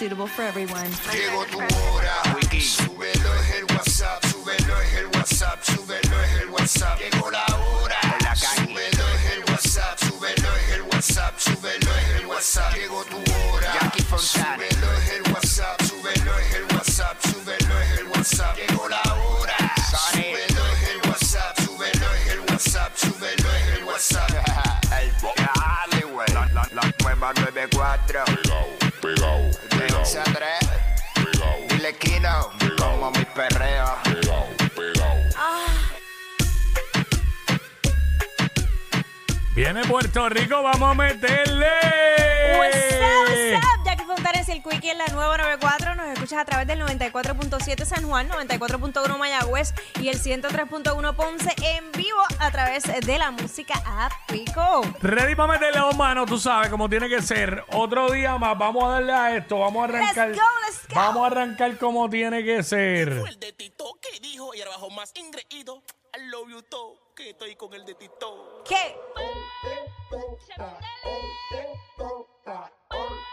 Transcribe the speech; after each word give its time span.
Suitable 0.00 0.28
for 0.28 0.42
everyone. 0.42 0.88
Llegó 1.12 1.44
tu 1.46 1.58
hora. 1.58 2.22
Súbelo 2.60 3.34
es 3.34 3.50
el 3.56 3.64
WhatsApp, 3.64 4.24
súbelo 4.26 4.80
es 4.80 4.94
el 4.94 5.06
WhatsApp, 5.08 5.60
súbelo 5.64 6.22
es 6.22 6.40
el 6.40 6.50
WhatsApp. 6.50 6.98
Llegó 7.00 7.30
la 7.32 7.44
hora. 7.56 8.00
Súbelo 8.36 9.08
es 9.08 9.32
el 9.32 9.44
WhatsApp, 9.50 9.98
súbelo 9.98 10.56
es 10.56 10.70
el 10.70 10.82
WhatsApp, 10.82 11.38
súbelo 11.40 11.90
es 11.96 12.20
el 12.20 12.26
WhatsApp. 12.26 12.74
Llegó 12.76 13.04
tu 13.06 13.16
hora. 13.16 13.92
Súbelo 14.18 14.92
es 14.92 15.10
el 15.10 15.32
WhatsApp, 15.32 15.82
súbelo 15.82 16.38
es 16.38 16.54
el 16.54 16.64
WhatsApp, 16.76 17.22
súbelo 17.26 17.80
es 17.80 17.98
el 17.98 18.06
WhatsApp. 18.06 18.56
Llegó 18.56 18.88
la 18.88 19.02
hora. 19.02 19.56
Súbelo 20.12 20.66
es 20.74 20.88
el 20.90 21.10
WhatsApp, 21.10 21.58
súbelo 21.58 22.14
es 22.14 22.26
el 22.28 22.40
WhatsApp, 22.40 22.96
súbelo 22.96 23.52
es 23.52 23.78
el 23.78 23.84
WhatsApp. 23.84 24.30
El 24.96 25.12
dale, 25.90 26.04
güey. 26.04 26.28
La, 26.34 26.46
la, 26.54 26.68
la 26.70 26.94
nueva 27.02 27.32
94. 27.32 28.37
Ese 30.08 30.20
Andrés, 30.20 30.58
dile 31.68 31.94
Kino, 31.98 32.50
como 32.78 33.10
mi 33.10 33.26
perreo. 33.26 33.94
Viene 39.54 39.84
Puerto 39.84 40.30
Rico, 40.30 40.62
vamos 40.62 40.92
a 40.92 40.94
meterle. 40.94 41.68
Quickie 44.68 44.90
en 44.90 44.98
la 44.98 45.06
nueva 45.06 45.36
94. 45.38 45.94
Nos 45.94 46.06
escuchas 46.08 46.38
a 46.40 46.44
través 46.44 46.66
del 46.66 46.80
94.7 46.80 47.84
San 47.84 48.08
Juan, 48.08 48.28
94.1 48.28 49.18
Mayagüez 49.18 49.72
y 50.00 50.08
el 50.08 50.20
103.1 50.20 51.14
Ponce 51.14 51.54
en 51.62 51.90
vivo 51.92 52.18
a 52.38 52.50
través 52.50 52.84
de 52.84 53.18
la 53.18 53.30
música 53.30 53.82
app 53.86 54.12
Pico. 54.26 54.82
Ready 55.00 55.34
para 55.34 55.54
meterle 55.54 55.80
dos 55.80 55.96
manos, 55.96 56.26
tú 56.26 56.38
sabes 56.38 56.68
cómo 56.68 56.88
tiene 56.88 57.08
que 57.08 57.22
ser. 57.22 57.64
Otro 57.72 58.10
día 58.10 58.36
más, 58.36 58.58
vamos 58.58 58.84
a 58.84 58.88
darle 58.88 59.12
a 59.12 59.36
esto, 59.36 59.58
vamos 59.58 59.82
a 59.82 59.84
arrancar. 59.84 60.28
Let's 60.28 60.40
go, 60.40 60.46
let's 60.66 60.88
go. 60.88 60.94
Vamos 60.94 61.22
a 61.22 61.26
arrancar 61.26 61.78
como 61.78 62.10
tiene 62.10 62.44
que 62.44 62.62
ser. 62.62 63.08
el 63.08 63.38
de 63.38 63.52
Tito 63.52 63.98
que 64.00 64.20
dijo 64.20 64.54
y 64.54 64.60
ahora 64.60 64.72
bajo 64.72 64.90
más 64.90 65.12
ingreído. 65.14 65.82
I 66.16 66.28
love 66.30 66.48
you 66.50 66.62
todo, 66.62 67.14
que 67.14 67.30
estoy 67.30 67.56
con 67.56 67.72
el 67.74 67.84
de 67.84 67.94
Tito. 67.94 68.62
¿Qué? 68.66 68.96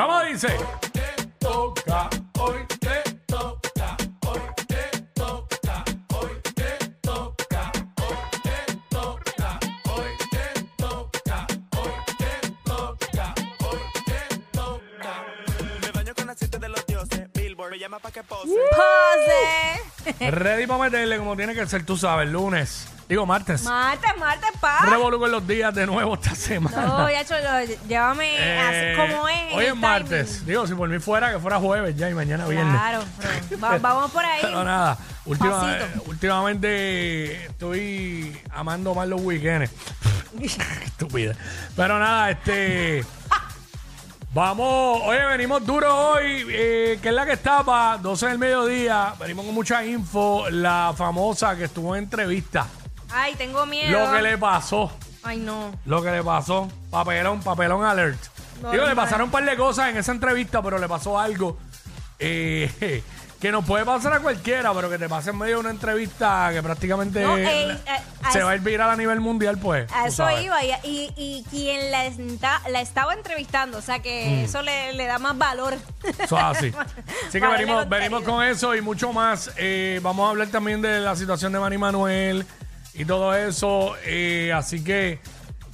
¿Cómo 0.00 0.22
dice? 0.22 0.48
Toca, 1.38 2.08
hoy 2.38 2.66
te 2.80 3.02
toca, 3.26 3.96
hoy 4.26 4.40
te 4.66 5.04
toca, 5.14 5.84
hoy 6.14 6.30
te 6.54 6.78
toca, 7.02 7.72
hoy 8.00 8.32
te 8.40 8.70
toca, 8.88 9.60
hoy 9.84 10.16
te 10.32 10.64
toca, 10.78 11.46
hoy 11.74 11.92
te 12.18 12.50
toca, 12.64 13.34
hoy 13.60 13.80
te 14.06 14.22
toca. 14.52 15.12
Me 15.82 15.90
baño 15.92 16.14
con 16.14 16.30
aceite 16.30 16.58
de 16.58 16.68
los 16.70 16.86
dioses. 16.86 17.28
Billboard 17.34 17.72
me 17.72 17.78
llama 17.78 17.98
pa' 17.98 18.10
que 18.10 18.22
pose. 18.22 18.56
Pose. 18.70 20.30
Ready 20.30 20.66
para 20.66 20.84
meterle 20.84 21.18
como 21.18 21.36
tiene 21.36 21.54
que 21.54 21.66
ser, 21.66 21.84
tú 21.84 21.98
sabes, 21.98 22.26
lunes. 22.26 22.88
Digo, 23.10 23.26
martes. 23.26 23.64
Martes, 23.64 24.10
martes, 24.20 24.50
pa. 24.60 24.86
Revolú 24.86 25.18
con 25.18 25.32
los 25.32 25.44
días 25.44 25.74
de 25.74 25.84
nuevo 25.84 26.14
esta 26.14 26.32
semana. 26.32 26.86
No, 26.86 27.10
ya 27.10 27.24
cholo, 27.24 27.40
llévame 27.88 28.36
Eh, 28.38 28.94
así 28.96 29.12
como 29.12 29.28
es. 29.28 29.52
Hoy 29.52 29.64
el 29.64 29.72
es 29.72 29.76
martes. 29.76 30.46
Digo, 30.46 30.64
si 30.68 30.74
por 30.76 30.88
mí 30.88 31.00
fuera, 31.00 31.32
que 31.32 31.40
fuera 31.40 31.58
jueves 31.58 31.96
ya 31.96 32.08
y 32.08 32.14
mañana 32.14 32.46
viernes. 32.46 32.72
Claro, 32.72 33.02
pero 33.48 33.60
va- 33.60 33.78
vamos 33.82 34.12
por 34.12 34.24
ahí. 34.24 34.38
Pero 34.42 34.62
nada, 34.62 34.96
última- 35.26 35.60
Pasito. 35.60 35.84
eh, 35.86 36.02
últimamente 36.06 37.46
estoy 37.46 38.40
amando 38.54 38.94
más 38.94 39.08
los 39.08 39.20
weekends. 39.20 39.72
Estúpida. 40.84 41.34
Pero 41.74 41.98
nada, 41.98 42.30
este. 42.30 43.04
Vamos, 44.32 45.00
oye, 45.06 45.24
venimos 45.26 45.66
duro 45.66 46.12
hoy, 46.12 46.46
eh, 46.48 47.00
que 47.02 47.08
es 47.08 47.14
la 47.14 47.26
que 47.26 47.32
está 47.32 47.64
para 47.64 47.98
12 47.98 48.28
del 48.28 48.38
mediodía. 48.38 49.14
Venimos 49.18 49.44
con 49.46 49.54
mucha 49.56 49.84
info. 49.84 50.48
La 50.50 50.94
famosa 50.96 51.56
que 51.56 51.64
estuvo 51.64 51.96
en 51.96 52.04
entrevista. 52.04 52.68
Ay, 53.12 53.34
tengo 53.36 53.66
miedo. 53.66 53.90
Lo 54.06 54.12
que 54.12 54.22
le 54.22 54.38
pasó. 54.38 54.90
Ay, 55.22 55.38
no. 55.38 55.72
Lo 55.84 56.02
que 56.02 56.10
le 56.10 56.22
pasó. 56.22 56.68
Papelón, 56.90 57.42
papelón 57.42 57.84
alert. 57.84 58.18
No, 58.62 58.70
Digo, 58.70 58.82
le 58.84 58.88
normal. 58.90 59.04
pasaron 59.06 59.24
un 59.26 59.30
par 59.30 59.44
de 59.44 59.56
cosas 59.56 59.88
en 59.90 59.96
esa 59.98 60.12
entrevista, 60.12 60.62
pero 60.62 60.78
le 60.78 60.86
pasó 60.88 61.18
algo 61.18 61.56
eh, 62.18 63.02
que 63.40 63.50
nos 63.52 63.64
puede 63.64 63.84
pasar 63.86 64.12
a 64.12 64.20
cualquiera, 64.20 64.72
pero 64.74 64.90
que 64.90 64.98
te 64.98 65.08
pase 65.08 65.30
en 65.30 65.38
medio 65.38 65.54
de 65.56 65.60
una 65.60 65.70
entrevista 65.70 66.50
que 66.52 66.62
prácticamente 66.62 67.22
No, 67.22 67.36
ey, 67.38 67.70
eh, 67.70 67.78
a 68.22 68.32
se 68.32 68.42
va 68.42 68.50
a 68.50 68.54
ir 68.54 68.60
viral 68.60 68.90
a 68.90 68.96
nivel 68.96 69.20
mundial, 69.20 69.56
pues. 69.58 69.90
A 69.92 70.06
eso 70.08 70.16
sabes. 70.18 70.44
iba. 70.44 70.62
Y, 70.62 70.72
y, 70.84 71.12
y 71.16 71.44
quien 71.50 71.90
la, 71.90 72.04
esta- 72.04 72.60
la 72.68 72.82
estaba 72.82 73.14
entrevistando, 73.14 73.78
o 73.78 73.82
sea 73.82 74.00
que 74.00 74.26
Mm. 74.42 74.44
eso 74.44 74.60
le, 74.62 74.92
le 74.92 75.06
da 75.06 75.18
más 75.18 75.38
valor. 75.38 75.74
Eso 76.18 76.36
es 76.36 76.42
así. 76.44 76.72
Así 77.28 77.40
que 77.40 77.46
venimos, 77.46 77.88
venimos 77.88 78.22
con 78.24 78.44
eso 78.44 78.74
y 78.74 78.82
mucho 78.82 79.12
más. 79.14 79.50
Eh, 79.56 80.00
vamos 80.02 80.26
a 80.26 80.30
hablar 80.30 80.48
también 80.48 80.82
de 80.82 81.00
la 81.00 81.16
situación 81.16 81.50
de 81.52 81.60
Manny 81.60 81.78
Manuel 81.78 82.46
y 82.94 83.04
todo 83.04 83.34
eso. 83.34 83.94
Eh, 84.04 84.52
así 84.54 84.82
que 84.84 85.18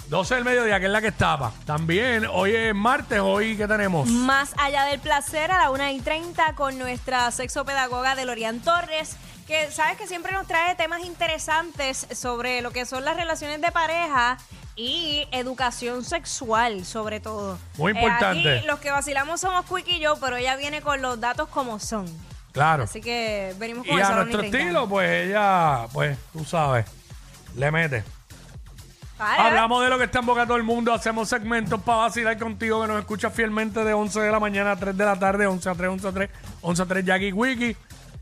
12 0.09 0.35
del 0.37 0.45
mediodía, 0.45 0.79
que 0.79 0.87
es 0.87 0.93
la 0.93 1.01
que 1.01 1.09
estaba. 1.09 1.53
También, 1.65 2.27
hoy 2.31 2.55
es 2.55 2.75
martes, 2.75 3.21
hoy 3.21 3.57
¿qué 3.57 3.67
tenemos? 3.67 4.09
Más 4.09 4.53
allá 4.59 4.85
del 4.85 5.01
placer, 5.01 5.51
a 5.51 5.59
la 5.59 5.71
1 5.71 5.91
y 5.91 6.01
30 6.01 6.55
con 6.55 6.79
nuestra 6.79 7.31
sexopedagoga 7.31 8.15
Delorian 8.15 8.61
Torres, 8.61 9.17
que 9.49 9.71
sabes 9.71 9.97
que 9.97 10.07
siempre 10.07 10.33
nos 10.33 10.47
trae 10.47 10.75
temas 10.77 11.01
interesantes 11.05 12.07
sobre 12.13 12.63
lo 12.63 12.71
que 12.71 12.85
son 12.87 13.05
las 13.05 13.17
relaciones 13.17 13.61
de 13.61 13.71
pareja 13.73 14.39
y 14.77 15.27
educación 15.33 16.05
sexual, 16.05 16.85
sobre 16.85 17.19
todo. 17.19 17.59
Muy 17.79 17.93
Eh, 17.93 17.95
importante. 17.97 18.59
aquí 18.59 18.67
los 18.67 18.79
que 18.79 18.91
vacilamos 18.91 19.41
somos 19.41 19.65
Quick 19.65 19.89
y 19.89 19.99
yo, 20.01 20.17
pero 20.21 20.37
ella 20.37 20.55
viene 20.57 20.83
con 20.83 21.01
los 21.03 21.19
datos 21.19 21.49
como 21.49 21.79
son. 21.81 22.07
Claro. 22.53 22.85
Así 22.85 23.01
que 23.01 23.55
venimos 23.59 23.87
con 23.87 23.97
Y 23.97 24.01
eso 24.01 24.13
a 24.13 24.17
la 24.17 24.23
1 24.23 24.23
y 24.23 24.25
nuestro 24.33 24.41
30. 24.41 24.59
estilo, 24.59 24.89
pues 24.89 25.27
ella, 25.29 25.87
pues 25.93 26.17
tú 26.33 26.45
sabes, 26.45 26.87
le 27.57 27.71
mete. 27.71 28.05
Hablamos 29.19 29.83
de 29.83 29.89
lo 29.89 29.97
que 29.97 30.05
está 30.05 30.19
en 30.19 30.27
boca 30.27 30.43
de 30.43 30.47
todo 30.47 30.59
el 30.59 30.63
mundo, 30.63 30.93
hacemos 30.93 31.29
segmentos 31.29 31.81
para 31.81 31.99
vacilar 31.99 32.39
contigo 32.39 32.83
que 32.83 32.89
nos 32.89 32.99
escucha 32.99 33.31
fielmente 33.31 33.83
de 33.83 33.95
11 33.95 34.21
de 34.21 34.31
la 34.31 34.39
mañana 34.39 34.73
a 34.73 34.77
3 34.77 34.95
de 34.95 35.05
la 35.05 35.19
tarde, 35.19 35.47
11 35.47 35.71
a 35.71 35.75
3, 35.75 35.91
11 35.91 36.09
a 36.09 36.13
3, 36.13 36.31
11 36.61 36.83
a 36.83 36.87
3 36.87 37.05
Jackie 37.05 37.33
Wiki, 37.33 37.77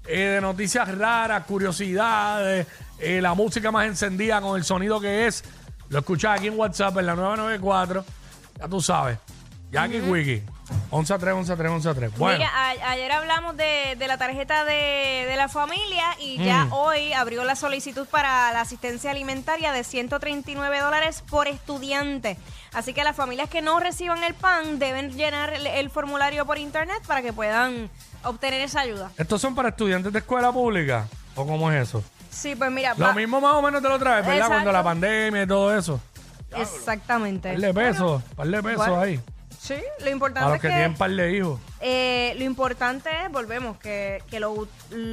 eh, 0.07 0.19
de 0.19 0.41
noticias 0.41 0.97
raras, 0.97 1.45
curiosidades, 1.47 2.69
eh, 3.01 3.21
la 3.21 3.35
música 3.35 3.73
más 3.73 3.87
encendida 3.87 4.41
con 4.41 4.57
el 4.57 4.65
sonido 4.65 5.01
que 5.01 5.27
es. 5.27 5.43
Lo 5.89 5.99
escuchas 5.99 6.39
aquí 6.39 6.47
en 6.47 6.59
WhatsApp 6.59 6.97
en 6.99 7.07
la 7.07 7.17
994, 7.17 8.05
ya 8.61 8.69
tú 8.69 8.81
sabes. 8.81 9.19
Jackie 9.73 10.01
Wiki, 10.01 10.43
11 10.91 11.13
a 11.15 11.19
3, 11.19 11.35
11 11.35 11.53
a 11.53 11.57
3, 11.57 11.71
11 11.73 11.89
a 11.89 11.95
3. 11.95 12.19
Bueno. 12.19 12.39
Mira, 12.39 12.51
a- 12.55 12.91
ayer 12.93 13.13
hablamos 13.13 13.57
de, 13.57 13.97
de 13.99 14.09
la 14.09 14.17
tarjeta 14.17 14.65
de, 14.65 15.27
de 15.29 15.37
la 15.37 15.49
familia 15.49 16.05
y 16.21 16.43
ya 16.43 16.65
Mm. 16.67 16.73
hoy 16.73 17.13
abrió 17.13 17.45
la 17.45 17.55
solicitud 17.57 18.07
para 18.07 18.53
la 18.53 18.61
asistencia 18.63 19.11
alimentaria 19.11 19.73
de 19.73 19.85
139 19.85 20.81
dólares 20.81 21.23
por 21.29 21.49
estudiante. 21.49 22.39
Así 22.73 22.95
que 22.95 23.05
las 23.05 23.15
familias 23.15 23.49
que 23.51 23.61
no 23.63 23.79
reciban 23.79 24.23
el 24.25 24.35
PAN 24.35 24.79
deben 24.79 25.13
llenar 25.17 25.53
el, 25.53 25.67
el 25.67 25.91
formulario 25.91 26.47
por 26.47 26.59
internet 26.59 27.03
para 27.07 27.21
que 27.23 27.33
puedan 27.33 27.91
obtener 28.25 28.61
esa 28.63 28.81
ayuda. 28.81 29.11
¿Estos 29.19 29.41
son 29.41 29.55
para 29.55 29.69
estudiantes 29.69 30.13
de 30.13 30.19
escuela 30.21 30.51
pública? 30.53 31.07
¿O 31.37 31.47
cómo 31.47 31.71
es 31.71 31.89
eso? 31.89 32.03
Sí, 32.31 32.55
pues 32.57 32.71
mira, 32.73 32.95
Lo 32.97 33.07
va- 33.07 33.13
mismo 33.13 33.41
más 33.41 33.53
o 33.55 33.63
menos 33.63 33.83
de 33.83 33.89
la 33.89 33.95
otra 33.97 34.17
vez, 34.17 34.21
¿verdad? 34.27 34.35
Exacto. 34.37 34.55
Cuando 34.55 34.73
la 34.73 34.83
pandemia 34.83 35.43
y 35.43 35.47
todo 35.47 35.77
eso. 35.77 36.01
exactamente. 36.57 37.51
Par 37.53 37.61
de 37.61 37.75
pesos, 37.75 38.23
par 38.35 38.47
de 38.47 38.63
pesos 38.63 38.89
ahí. 38.89 39.21
Sí, 39.65 39.77
lo 40.01 40.11
importante 40.11 40.47
los 40.47 40.57
es 40.57 40.61
que 40.61 40.69
que, 40.69 40.75
tienen 40.75 40.95
par 40.95 41.11
de 41.11 41.37
hijos. 41.39 41.59
eh, 41.81 42.35
lo 42.37 42.45
importante 42.45 43.09
es, 43.25 43.33
volvemos, 43.33 43.79
que, 43.79 44.23
que 44.29 44.39
lo, 44.39 44.69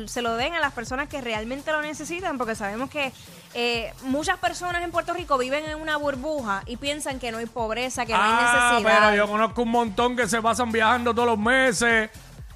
se 0.08 0.22
lo 0.22 0.36
den 0.36 0.54
a 0.54 0.60
las 0.60 0.74
personas 0.74 1.08
que 1.08 1.22
realmente 1.22 1.72
lo 1.72 1.82
necesitan, 1.82 2.38
porque 2.38 2.56
sabemos 2.56 2.90
que 2.90 3.14
eh, 3.54 3.94
muchas 4.04 4.38
personas 4.40 4.84
en 4.84 4.92
Puerto 4.92 5.14
Rico 5.14 5.38
viven 5.38 5.64
en 5.64 5.78
una 5.78 5.96
burbuja 5.96 6.64
y 6.66 6.76
piensan 6.76 7.18
que 7.18 7.32
no 7.32 7.38
hay 7.38 7.46
pobreza, 7.46 8.06
que 8.06 8.12
no 8.12 8.22
hay 8.22 8.30
ah, 8.30 8.72
necesidad. 8.74 9.02
pero 9.02 9.16
yo 9.16 9.32
conozco 9.32 9.62
un 9.62 9.70
montón 9.70 10.18
que 10.18 10.28
se 10.28 10.42
pasan 10.42 10.70
viajando 10.70 11.14
todos 11.14 11.30
los 11.30 11.40
meses 11.40 12.10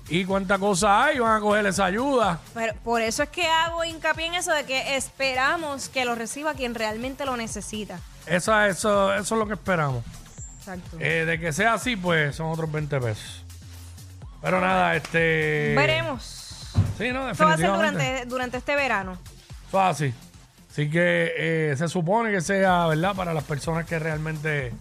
y 0.10 0.26
cuánta 0.26 0.60
cosa 0.60 1.06
hay, 1.06 1.20
van 1.20 1.38
a 1.38 1.40
coger 1.40 1.66
esa 1.66 1.86
ayuda. 1.86 2.42
Pero 2.54 2.74
por 2.84 3.02
eso 3.04 3.24
es 3.24 3.30
que 3.30 3.48
hago 3.48 3.86
hincapié 3.86 4.26
en 4.26 4.34
eso 4.34 4.52
de 4.52 4.66
que 4.66 4.98
esperamos 4.98 5.88
que 5.88 6.04
lo 6.04 6.14
reciba 6.16 6.56
quien 6.56 6.76
realmente 6.76 7.26
lo 7.26 7.38
necesita. 7.38 8.02
Esa, 8.26 8.68
eso, 8.68 9.14
eso 9.14 9.36
es 9.36 9.40
lo 9.40 9.48
que 9.48 9.54
esperamos. 9.54 10.04
Exacto. 10.66 10.98
Eh, 11.00 11.26
de 11.26 11.40
que 11.40 11.54
sea 11.54 11.76
así, 11.76 11.96
pues 11.96 12.36
son 12.36 12.48
otros 12.48 12.72
20 12.72 13.00
pesos. 13.00 13.44
Pero 14.42 14.60
nada, 14.60 14.96
este. 14.96 15.74
Veremos. 15.76 16.72
Sí, 16.98 17.12
no, 17.12 17.30
Esto 17.30 17.46
va 17.46 17.54
a 17.54 17.58
ser 17.58 17.72
durante, 17.72 18.26
durante 18.26 18.58
este 18.58 18.76
verano. 18.76 19.18
Eso 19.68 19.80
es 19.80 19.86
así. 19.86 20.14
Así 20.72 20.90
que 20.90 21.34
eh, 21.38 21.76
se 21.78 21.88
supone 21.88 22.32
que 22.32 22.42
sea, 22.42 22.88
¿verdad? 22.88 23.16
Para 23.16 23.34
las 23.34 23.44
personas 23.44 23.86
que 23.86 24.00
realmente 24.00 24.74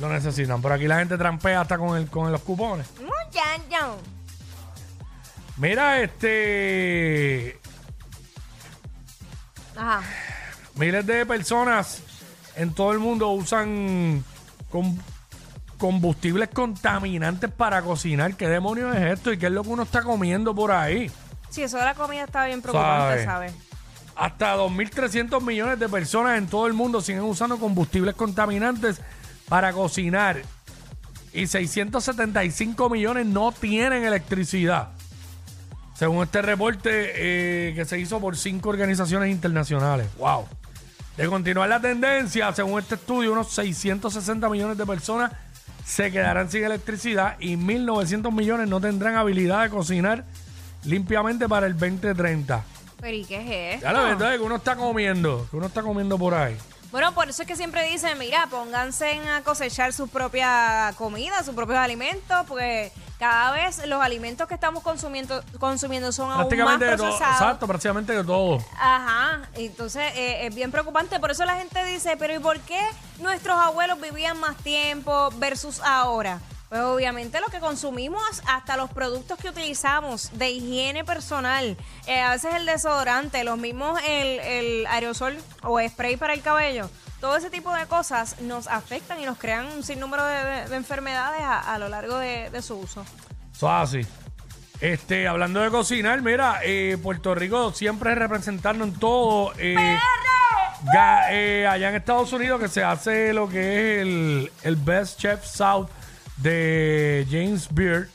lo 0.00 0.08
necesitan. 0.08 0.60
Por 0.60 0.72
aquí 0.72 0.88
la 0.88 0.98
gente 0.98 1.16
trampea 1.16 1.60
hasta 1.60 1.78
con, 1.78 1.96
el, 1.96 2.08
con 2.10 2.32
los 2.32 2.40
cupones. 2.42 2.88
Mira, 5.56 6.02
este. 6.02 7.60
Ajá. 9.76 10.02
Miles 10.74 11.06
de 11.06 11.24
personas 11.24 12.02
en 12.56 12.74
todo 12.74 12.92
el 12.92 12.98
mundo 12.98 13.28
usan 13.28 14.24
combustibles 15.80 16.50
contaminantes 16.50 17.50
para 17.50 17.80
cocinar. 17.82 18.36
¿Qué 18.36 18.48
demonios 18.48 18.94
es 18.94 19.14
esto? 19.14 19.32
¿Y 19.32 19.38
qué 19.38 19.46
es 19.46 19.52
lo 19.52 19.62
que 19.64 19.70
uno 19.70 19.82
está 19.82 20.02
comiendo 20.02 20.54
por 20.54 20.70
ahí? 20.70 21.10
Sí, 21.48 21.62
eso 21.62 21.78
de 21.78 21.84
la 21.84 21.94
comida 21.94 22.24
está 22.24 22.44
bien 22.44 22.60
preocupante, 22.60 23.24
Sabe. 23.24 23.48
¿sabes? 23.48 23.54
Hasta 24.14 24.56
2.300 24.56 25.40
millones 25.40 25.78
de 25.80 25.88
personas 25.88 26.36
en 26.36 26.46
todo 26.46 26.66
el 26.66 26.74
mundo 26.74 27.00
siguen 27.00 27.22
usando 27.22 27.58
combustibles 27.58 28.14
contaminantes 28.14 29.00
para 29.48 29.72
cocinar. 29.72 30.42
Y 31.32 31.46
675 31.46 32.90
millones 32.90 33.24
no 33.24 33.50
tienen 33.50 34.04
electricidad. 34.04 34.90
Según 35.94 36.24
este 36.24 36.42
reporte 36.42 36.90
eh, 36.92 37.74
que 37.74 37.86
se 37.86 37.98
hizo 37.98 38.20
por 38.20 38.36
cinco 38.36 38.68
organizaciones 38.68 39.30
internacionales. 39.30 40.08
¡Wow! 40.18 40.46
De 41.16 41.26
continuar 41.26 41.68
la 41.68 41.80
tendencia, 41.80 42.52
según 42.52 42.80
este 42.80 42.96
estudio, 42.96 43.32
unos 43.32 43.50
660 43.52 44.48
millones 44.50 44.76
de 44.76 44.86
personas 44.86 45.32
se 45.90 46.12
quedarán 46.12 46.48
sin 46.48 46.62
electricidad 46.62 47.36
y 47.40 47.56
1.900 47.56 48.32
millones 48.32 48.68
no 48.68 48.80
tendrán 48.80 49.16
habilidad 49.16 49.64
de 49.64 49.70
cocinar 49.70 50.24
limpiamente 50.84 51.48
para 51.48 51.66
el 51.66 51.72
2030. 51.72 52.64
Pero 53.00 53.16
¿y 53.16 53.24
qué 53.24 53.36
es 53.40 53.74
esto? 53.74 53.86
Ya 53.86 53.92
la 53.92 54.02
verdad 54.02 54.32
es 54.32 54.38
que 54.38 54.44
uno 54.46 54.54
está 54.54 54.76
comiendo, 54.76 55.48
que 55.50 55.56
uno 55.56 55.66
está 55.66 55.82
comiendo 55.82 56.16
por 56.16 56.34
ahí. 56.34 56.56
Bueno, 56.90 57.12
por 57.14 57.28
eso 57.28 57.42
es 57.42 57.48
que 57.48 57.54
siempre 57.56 57.88
dicen, 57.88 58.18
mira, 58.18 58.48
pónganse 58.50 59.20
a 59.28 59.42
cosechar 59.42 59.92
su 59.92 60.08
propia 60.08 60.92
comida, 60.98 61.42
sus 61.44 61.54
propios 61.54 61.78
alimentos, 61.78 62.44
porque 62.48 62.92
cada 63.20 63.52
vez 63.52 63.86
los 63.86 64.02
alimentos 64.02 64.48
que 64.48 64.54
estamos 64.54 64.82
consumiendo, 64.82 65.44
consumiendo 65.60 66.10
son 66.10 66.32
aún 66.32 66.48
más 66.58 66.80
de 66.80 66.96
todo. 66.96 67.06
procesados. 67.06 67.40
Exacto, 67.40 67.66
prácticamente 67.68 68.12
de 68.12 68.24
todo. 68.24 68.58
Ajá, 68.76 69.42
entonces 69.54 70.02
eh, 70.16 70.46
es 70.46 70.54
bien 70.54 70.72
preocupante. 70.72 71.20
Por 71.20 71.30
eso 71.30 71.44
la 71.44 71.54
gente 71.56 71.84
dice, 71.84 72.16
pero 72.16 72.34
¿y 72.34 72.38
por 72.38 72.58
qué 72.60 72.80
nuestros 73.18 73.56
abuelos 73.56 74.00
vivían 74.00 74.40
más 74.40 74.56
tiempo 74.56 75.30
versus 75.36 75.80
ahora? 75.80 76.40
Pues 76.70 76.80
obviamente 76.82 77.40
lo 77.40 77.48
que 77.48 77.58
consumimos, 77.58 78.22
hasta 78.46 78.76
los 78.76 78.88
productos 78.90 79.36
que 79.38 79.48
utilizamos 79.48 80.30
de 80.38 80.50
higiene 80.50 81.04
personal, 81.04 81.76
eh, 82.06 82.20
a 82.20 82.30
veces 82.30 82.54
el 82.54 82.64
desodorante, 82.64 83.42
los 83.42 83.58
mismos, 83.58 84.00
el, 84.06 84.38
el 84.38 84.86
aerosol 84.86 85.36
o 85.64 85.80
spray 85.86 86.16
para 86.16 86.32
el 86.32 86.42
cabello, 86.42 86.88
todo 87.20 87.36
ese 87.36 87.50
tipo 87.50 87.74
de 87.74 87.86
cosas 87.86 88.40
nos 88.42 88.68
afectan 88.68 89.20
y 89.20 89.26
nos 89.26 89.36
crean 89.36 89.66
un 89.66 89.82
sinnúmero 89.82 90.24
de, 90.24 90.44
de- 90.44 90.68
de 90.68 90.76
enfermedades 90.76 91.40
a, 91.42 91.74
a 91.74 91.78
lo 91.78 91.88
largo 91.88 92.16
de, 92.18 92.50
de 92.50 92.62
su 92.62 92.76
uso. 92.78 93.04
Eso 93.52 93.66
es 93.66 93.72
así. 93.88 94.06
Este, 94.80 95.26
hablando 95.26 95.60
de 95.60 95.70
cocinar, 95.70 96.22
mira, 96.22 96.60
eh, 96.62 96.96
Puerto 97.02 97.34
Rico 97.34 97.72
siempre 97.72 98.12
es 98.12 98.18
representarnos 98.18 98.88
en 98.88 98.94
todo. 98.98 99.52
eh, 99.58 99.98
ga- 100.94 101.26
eh, 101.30 101.66
allá 101.66 101.88
en 101.90 101.96
Estados 101.96 102.32
Unidos 102.32 102.60
que 102.60 102.68
se 102.68 102.84
hace 102.84 103.32
lo 103.34 103.48
que 103.48 103.58
es 103.96 104.02
el, 104.02 104.52
el 104.62 104.76
Best 104.76 105.18
Chef 105.20 105.44
South 105.44 105.88
de 106.42 107.26
James 107.30 107.68
Beard. 107.72 108.08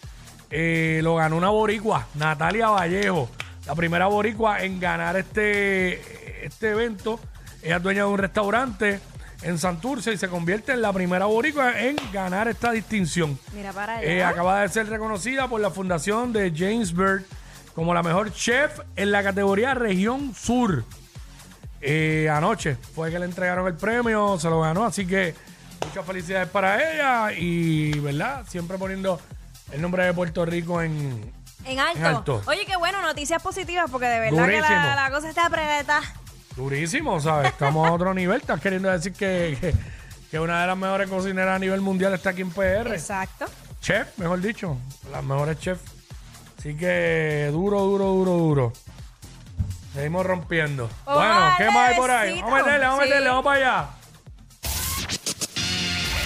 eh, 0.51 0.99
lo 1.03 1.15
ganó 1.15 1.37
una 1.37 1.49
boricua, 1.49 2.07
Natalia 2.15 2.69
Vallejo, 2.69 3.29
la 3.65 3.75
primera 3.75 4.07
boricua 4.07 4.63
en 4.63 4.79
ganar 4.79 5.15
este, 5.17 6.45
este 6.45 6.69
evento. 6.71 7.19
Ella 7.63 7.77
es 7.77 7.83
dueña 7.83 8.03
de 8.03 8.09
un 8.09 8.17
restaurante 8.19 8.99
en 9.41 9.57
Santurce 9.57 10.13
y 10.13 10.17
se 10.17 10.27
convierte 10.29 10.71
en 10.71 10.81
la 10.81 10.93
primera 10.93 11.25
boricua 11.25 11.79
en 11.81 11.95
ganar 12.13 12.47
esta 12.47 12.71
distinción. 12.71 13.37
Mira 13.53 13.73
para 13.73 13.97
allá. 13.97 14.07
Eh, 14.07 14.23
acaba 14.23 14.61
de 14.61 14.69
ser 14.69 14.87
reconocida 14.87 15.47
por 15.47 15.59
la 15.61 15.71
fundación 15.71 16.31
de 16.31 16.53
James 16.55 16.93
Bird 16.93 17.23
como 17.73 17.93
la 17.93 18.03
mejor 18.03 18.31
chef 18.31 18.79
en 18.95 19.11
la 19.11 19.23
categoría 19.23 19.73
Región 19.73 20.33
Sur. 20.35 20.85
Eh, 21.81 22.29
anoche 22.31 22.77
fue 22.95 23.11
que 23.11 23.19
le 23.19 23.25
entregaron 23.25 23.67
el 23.67 23.75
premio, 23.75 24.39
se 24.39 24.49
lo 24.49 24.61
ganó, 24.61 24.85
así 24.85 25.05
que 25.05 25.35
muchas 25.95 26.07
felicidades 26.07 26.49
para 26.49 26.91
ella 26.91 27.31
y, 27.31 27.97
¿verdad? 27.99 28.43
Siempre 28.49 28.77
poniendo 28.77 29.17
el 29.71 29.81
nombre 29.81 30.03
de 30.03 30.13
Puerto 30.13 30.45
Rico 30.45 30.81
en... 30.81 31.31
En 31.63 31.79
alto. 31.79 31.97
En 31.99 32.05
alto. 32.05 32.41
Oye, 32.47 32.65
qué 32.65 32.75
bueno, 32.75 33.01
noticias 33.01 33.41
positivas, 33.41 33.89
porque 33.89 34.07
de 34.07 34.19
verdad 34.19 34.45
que 34.45 34.59
la, 34.59 34.93
la 34.95 35.09
cosa 35.09 35.29
está 35.29 35.45
apretada. 35.45 36.01
Durísimo, 36.57 37.21
¿sabes? 37.21 37.47
Estamos 37.49 37.87
a 37.87 37.93
otro 37.93 38.13
nivel. 38.13 38.41
Estás 38.41 38.59
queriendo 38.59 38.89
decir 38.91 39.13
que, 39.13 39.57
que, 39.61 39.73
que 40.29 40.37
una 40.39 40.59
de 40.61 40.67
las 40.67 40.77
mejores 40.77 41.09
cocineras 41.09 41.55
a 41.55 41.59
nivel 41.59 41.79
mundial 41.79 42.13
está 42.13 42.31
aquí 42.31 42.41
en 42.41 42.51
PR. 42.51 42.87
Exacto. 42.93 43.45
Chef, 43.79 44.17
mejor 44.17 44.41
dicho. 44.41 44.77
Las 45.13 45.23
mejores 45.23 45.57
chefs. 45.59 45.81
Así 46.59 46.75
que 46.75 47.47
duro, 47.53 47.79
duro, 47.79 48.05
duro, 48.07 48.31
duro. 48.31 48.73
Seguimos 49.93 50.25
rompiendo. 50.25 50.89
Vamos 51.05 51.23
bueno, 51.23 51.53
¿qué 51.57 51.65
más 51.71 51.89
hay 51.91 51.95
por 51.95 52.11
ahí? 52.11 52.41
Vamos 52.41 52.59
a 52.59 52.63
meterle, 52.65 52.85
vamos 52.85 52.99
a 52.99 53.03
Sí. 53.03 53.09
meterle, 53.09 53.29
vamos 53.29 53.45
para 53.45 53.57
allá. 53.57 53.89